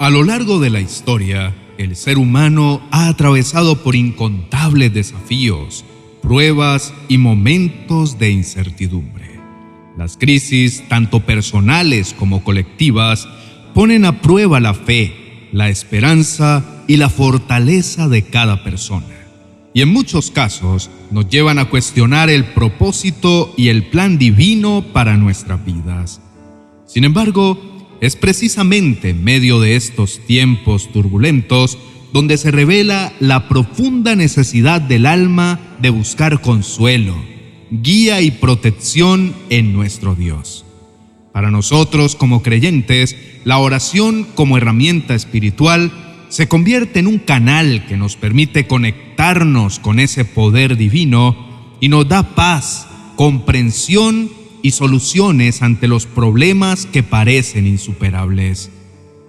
[0.00, 5.84] A lo largo de la historia, el ser humano ha atravesado por incontables desafíos,
[6.20, 9.38] pruebas y momentos de incertidumbre.
[9.96, 13.28] Las crisis, tanto personales como colectivas,
[13.72, 19.06] ponen a prueba la fe, la esperanza y la fortaleza de cada persona.
[19.74, 25.16] Y en muchos casos nos llevan a cuestionar el propósito y el plan divino para
[25.16, 26.20] nuestras vidas.
[26.84, 31.78] Sin embargo, es precisamente en medio de estos tiempos turbulentos
[32.12, 37.16] donde se revela la profunda necesidad del alma de buscar consuelo,
[37.70, 40.64] guía y protección en nuestro Dios.
[41.32, 45.90] Para nosotros como creyentes, la oración como herramienta espiritual
[46.28, 52.08] se convierte en un canal que nos permite conectarnos con ese poder divino y nos
[52.08, 52.86] da paz,
[53.16, 54.30] comprensión
[54.64, 58.70] y soluciones ante los problemas que parecen insuperables.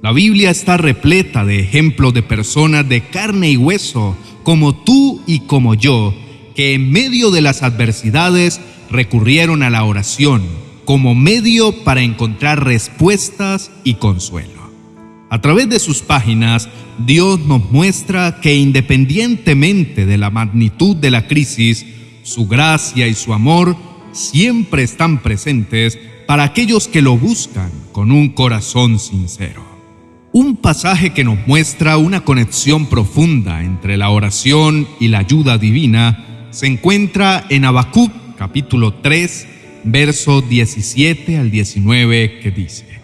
[0.00, 5.40] La Biblia está repleta de ejemplos de personas de carne y hueso, como tú y
[5.40, 6.14] como yo,
[6.54, 10.44] que en medio de las adversidades recurrieron a la oración
[10.84, 14.70] como medio para encontrar respuestas y consuelo.
[15.28, 16.68] A través de sus páginas,
[17.04, 21.84] Dios nos muestra que independientemente de la magnitud de la crisis,
[22.22, 23.76] su gracia y su amor
[24.16, 29.64] siempre están presentes para aquellos que lo buscan con un corazón sincero.
[30.32, 36.48] Un pasaje que nos muestra una conexión profunda entre la oración y la ayuda divina
[36.50, 39.48] se encuentra en Habacuc capítulo 3,
[39.84, 43.00] verso 17 al 19 que dice: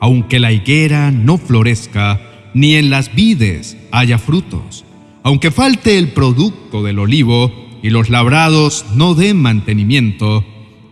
[0.00, 2.20] Aunque la higuera no florezca,
[2.54, 4.84] ni en las vides haya frutos,
[5.22, 7.52] aunque falte el producto del olivo
[7.82, 10.44] y los labrados no den mantenimiento,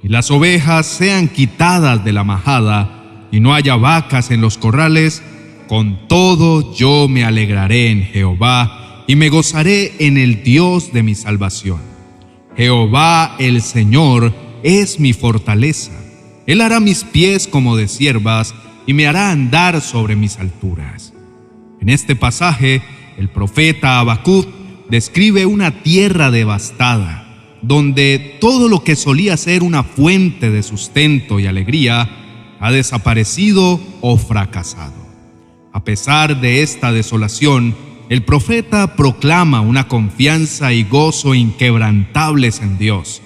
[0.03, 5.23] y las ovejas sean quitadas de la majada, y no haya vacas en los corrales,
[5.69, 11.15] con todo yo me alegraré en Jehová, y me gozaré en el Dios de mi
[11.15, 11.81] salvación.
[12.57, 15.93] Jehová el Señor es mi fortaleza.
[16.47, 18.55] Él hará mis pies como de siervas,
[18.87, 21.13] y me hará andar sobre mis alturas.
[21.81, 22.83] En este pasaje,
[23.17, 24.49] el profeta Habacuc
[24.89, 27.30] describe una tierra devastada,
[27.63, 32.09] donde todo lo que solía ser una fuente de sustento y alegría
[32.61, 35.01] ha desaparecido o fracasado.
[35.73, 37.75] A pesar de esta desolación,
[38.09, 43.23] el profeta proclama una confianza y gozo inquebrantables en Dios,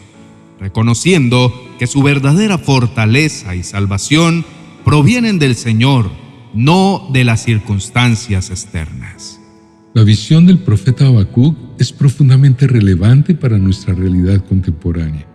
[0.60, 4.44] reconociendo que su verdadera fortaleza y salvación
[4.84, 6.10] provienen del Señor,
[6.52, 9.40] no de las circunstancias externas.
[9.94, 15.26] La visión del profeta Habacuc es profundamente relevante para nuestra realidad contemporánea.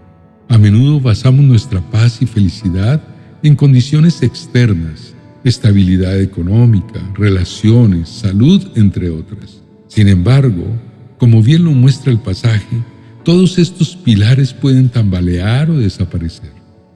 [0.48, 3.02] A menudo basamos nuestra paz y felicidad
[3.44, 5.14] en condiciones externas,
[5.44, 9.62] estabilidad económica, relaciones, salud, entre otras.
[9.88, 10.66] Sin embargo,
[11.18, 12.84] como bien lo muestra el pasaje,
[13.24, 16.52] todos estos pilares pueden tambalear o desaparecer.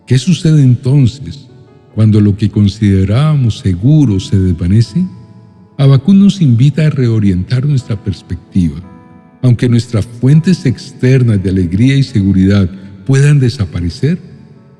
[0.08, 1.48] ¿Qué sucede entonces
[1.94, 5.06] cuando lo que considerábamos seguro se desvanece?
[5.78, 8.82] Abacú nos invita a reorientar nuestra perspectiva.
[9.44, 12.68] Aunque nuestras fuentes externas de alegría y seguridad
[13.06, 14.18] puedan desaparecer,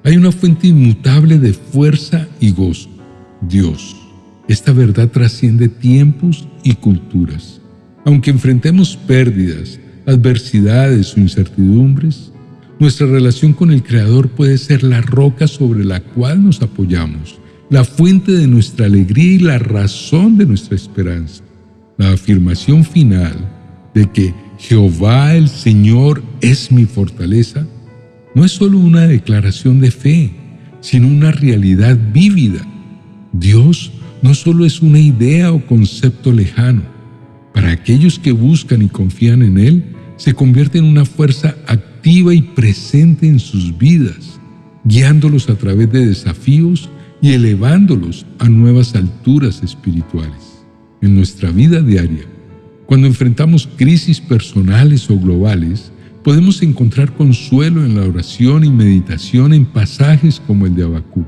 [0.04, 2.90] hay una fuente inmutable de fuerza y gozo,
[3.42, 3.96] Dios.
[4.48, 7.62] Esta verdad trasciende tiempos y culturas.
[8.06, 12.32] Aunque enfrentemos pérdidas, adversidades o incertidumbres,
[12.80, 17.84] nuestra relación con el Creador puede ser la roca sobre la cual nos apoyamos la
[17.84, 21.44] fuente de nuestra alegría y la razón de nuestra esperanza.
[21.98, 23.36] La afirmación final
[23.94, 27.66] de que Jehová el Señor es mi fortaleza
[28.36, 30.32] no es solo una declaración de fe,
[30.82, 32.66] sino una realidad vívida.
[33.32, 33.92] Dios
[34.22, 36.82] no solo es una idea o concepto lejano.
[37.54, 39.84] Para aquellos que buscan y confían en Él,
[40.18, 44.40] se convierte en una fuerza activa y presente en sus vidas,
[44.84, 46.90] guiándolos a través de desafíos
[47.22, 50.66] y elevándolos a nuevas alturas espirituales.
[51.02, 52.26] En nuestra vida diaria,
[52.86, 55.92] cuando enfrentamos crisis personales o globales,
[56.24, 61.28] podemos encontrar consuelo en la oración y meditación en pasajes como el de Habacuc.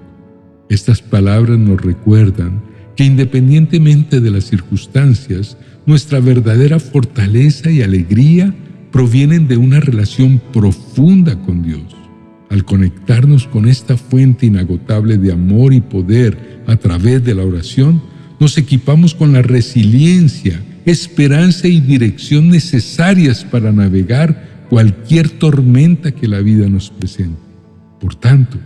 [0.70, 2.62] Estas palabras nos recuerdan
[2.96, 8.54] que independientemente de las circunstancias, nuestra verdadera fortaleza y alegría
[8.92, 11.84] provienen de una relación profunda con Dios.
[12.50, 18.02] Al conectarnos con esta fuente inagotable de amor y poder a través de la oración,
[18.40, 26.40] nos equipamos con la resiliencia, esperanza y dirección necesarias para navegar cualquier tormenta que la
[26.42, 27.40] vida nos presente.
[28.00, 28.58] Por tanto,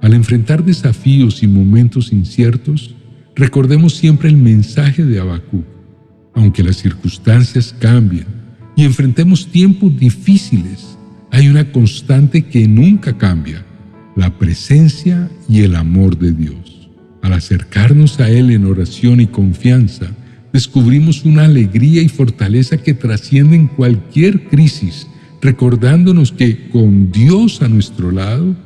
[0.00, 2.94] al enfrentar desafíos y momentos inciertos,
[3.34, 5.64] recordemos siempre el mensaje de Habacuc.
[6.34, 8.26] Aunque las circunstancias cambien
[8.76, 10.96] y enfrentemos tiempos difíciles,
[11.32, 13.64] hay una constante que nunca cambia,
[14.14, 16.90] la presencia y el amor de Dios.
[17.22, 20.12] Al acercarnos a Él en oración y confianza,
[20.52, 25.06] descubrimos una alegría y fortaleza que trascienden cualquier crisis,
[25.40, 28.56] recordándonos que con Dios a nuestro lado,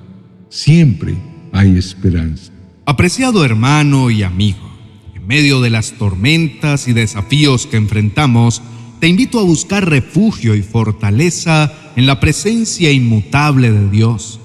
[0.48, 1.14] siempre
[1.52, 2.52] hay esperanza.
[2.86, 4.70] Apreciado hermano y amigo,
[5.14, 8.62] en medio de las tormentas y desafíos que enfrentamos,
[9.00, 14.40] te invito a buscar refugio y fortaleza en la presencia inmutable de Dios.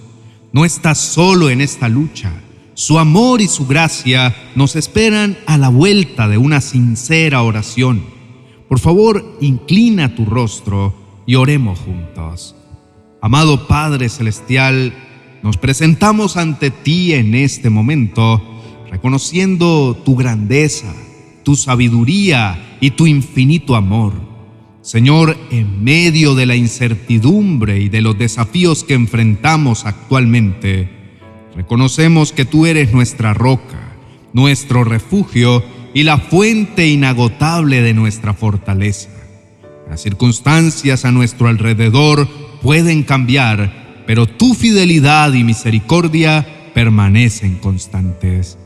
[0.52, 2.34] No estás solo en esta lucha.
[2.78, 8.04] Su amor y su gracia nos esperan a la vuelta de una sincera oración.
[8.70, 10.94] Por favor, inclina tu rostro
[11.26, 12.56] y oremos juntos.
[13.20, 14.94] Amado Padre Celestial,
[15.42, 18.44] nos presentamos ante ti en este momento,
[18.92, 20.94] reconociendo tu grandeza,
[21.42, 24.14] tu sabiduría y tu infinito amor.
[24.84, 30.97] Señor, en medio de la incertidumbre y de los desafíos que enfrentamos actualmente,
[31.58, 33.96] reconocemos que tú eres nuestra roca,
[34.32, 39.10] nuestro refugio y la fuente inagotable de nuestra fortaleza.
[39.90, 42.28] Las circunstancias a nuestro alrededor
[42.62, 46.46] pueden cambiar, pero tu fidelidad y misericordia
[46.76, 48.60] permanecen constantes.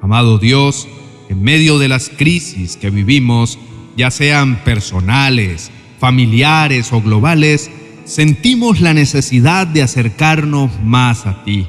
[0.00, 0.88] Amado Dios,
[1.28, 3.58] en medio de las crisis que vivimos,
[3.94, 5.70] ya sean personales,
[6.00, 7.70] familiares o globales,
[8.06, 11.68] sentimos la necesidad de acercarnos más a ti.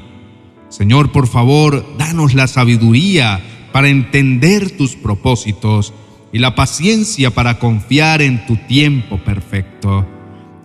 [0.76, 3.40] Señor, por favor, danos la sabiduría
[3.70, 5.94] para entender tus propósitos
[6.32, 10.04] y la paciencia para confiar en tu tiempo perfecto.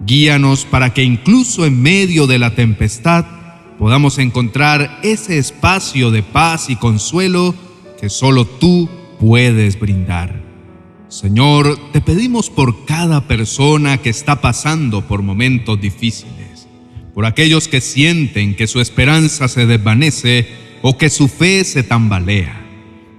[0.04, 3.24] Guíanos para que incluso en medio de la tempestad
[3.78, 7.54] podamos encontrar ese espacio de paz y consuelo
[8.02, 8.90] que solo tú
[9.20, 10.42] puedes brindar.
[11.08, 16.49] Señor, te pedimos por cada persona que está pasando por momentos difíciles,
[17.20, 20.48] por aquellos que sienten que su esperanza se desvanece
[20.82, 22.66] o que su fe se tambalea,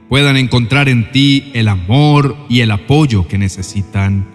[0.08, 4.26] puedan encontrar en ti el amor y el apoyo que necesitan.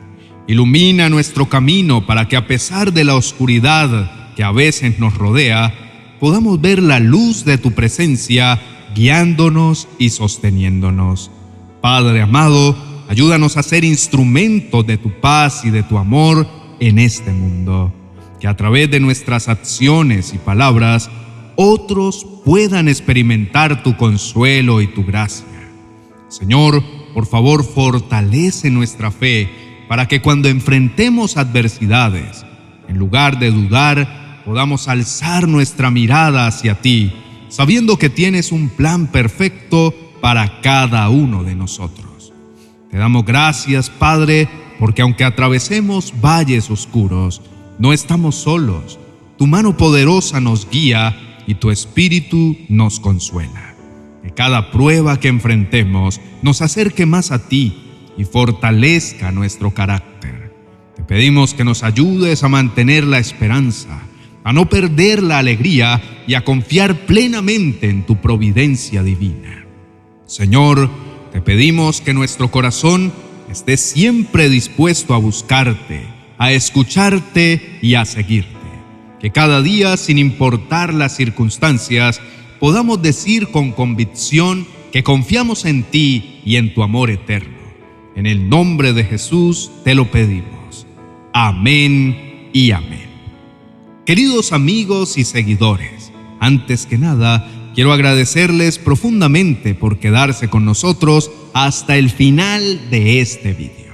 [0.47, 5.73] Ilumina nuestro camino para que a pesar de la oscuridad que a veces nos rodea,
[6.19, 8.61] podamos ver la luz de tu presencia
[8.93, 11.31] guiándonos y sosteniéndonos.
[11.81, 12.77] Padre amado,
[13.09, 16.47] ayúdanos a ser instrumentos de tu paz y de tu amor
[16.79, 18.04] en este mundo.
[18.39, 21.09] Que a través de nuestras acciones y palabras,
[21.55, 25.45] otros puedan experimentar tu consuelo y tu gracia.
[26.27, 26.83] Señor,
[27.13, 29.49] por favor, fortalece nuestra fe
[29.87, 32.45] para que cuando enfrentemos adversidades,
[32.87, 37.13] en lugar de dudar, podamos alzar nuestra mirada hacia ti,
[37.49, 42.33] sabiendo que tienes un plan perfecto para cada uno de nosotros.
[42.91, 44.49] Te damos gracias, Padre,
[44.79, 47.41] porque aunque atravesemos valles oscuros,
[47.79, 48.99] no estamos solos.
[49.37, 53.75] Tu mano poderosa nos guía y tu espíritu nos consuela.
[54.23, 57.85] Que cada prueba que enfrentemos nos acerque más a ti
[58.17, 60.53] y fortalezca nuestro carácter.
[60.95, 64.01] Te pedimos que nos ayudes a mantener la esperanza,
[64.43, 69.65] a no perder la alegría y a confiar plenamente en tu providencia divina.
[70.25, 70.89] Señor,
[71.31, 73.11] te pedimos que nuestro corazón
[73.51, 78.51] esté siempre dispuesto a buscarte, a escucharte y a seguirte.
[79.19, 82.21] Que cada día, sin importar las circunstancias,
[82.59, 87.55] podamos decir con convicción que confiamos en ti y en tu amor eterno.
[88.15, 90.87] En el nombre de Jesús te lo pedimos.
[91.33, 93.09] Amén y amén.
[94.05, 101.97] Queridos amigos y seguidores, antes que nada, quiero agradecerles profundamente por quedarse con nosotros hasta
[101.97, 103.84] el final de este vídeo.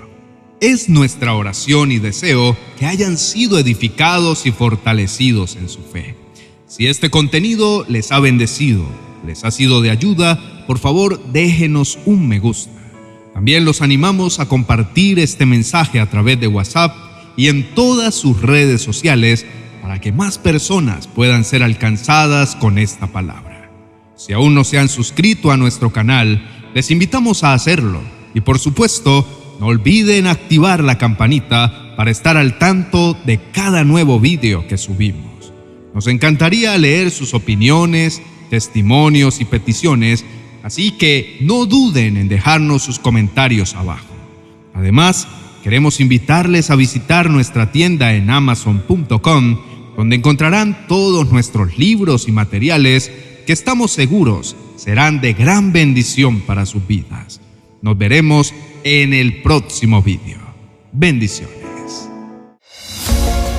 [0.61, 6.15] Es nuestra oración y deseo que hayan sido edificados y fortalecidos en su fe.
[6.67, 8.85] Si este contenido les ha bendecido,
[9.25, 12.81] les ha sido de ayuda, por favor déjenos un me gusta
[13.33, 16.95] también los animamos a compartir este mensaje a través de WhatsApp
[17.37, 19.45] y en todas sus redes sociales
[19.81, 23.71] para que más personas puedan ser alcanzadas con esta palabra.
[24.15, 28.01] Si aún no se han suscrito a nuestro canal, les invitamos a hacerlo
[28.33, 29.25] y por supuesto,
[29.61, 35.53] no olviden activar la campanita para estar al tanto de cada nuevo vídeo que subimos.
[35.93, 40.25] Nos encantaría leer sus opiniones, testimonios y peticiones
[40.63, 44.13] Así que no duden en dejarnos sus comentarios abajo.
[44.73, 45.27] Además,
[45.63, 49.57] queremos invitarles a visitar nuestra tienda en amazon.com,
[49.97, 53.11] donde encontrarán todos nuestros libros y materiales
[53.45, 57.41] que estamos seguros serán de gran bendición para sus vidas.
[57.81, 60.39] Nos veremos en el próximo vídeo.
[60.91, 62.09] Bendiciones.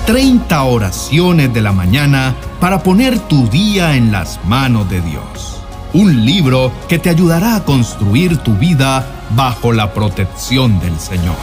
[0.07, 5.61] 30 oraciones de la mañana para poner tu día en las manos de Dios.
[5.95, 11.37] Un libro que te ayudará a construir tu vida bajo la protección del Señor.